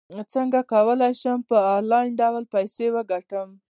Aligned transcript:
څنګه 0.33 0.59
کولی 0.73 1.11
شم 1.21 1.39
په 1.49 1.57
انلاین 1.75 2.11
ډول 2.21 2.43
پیسې 2.53 2.87
وګټم 2.95 3.49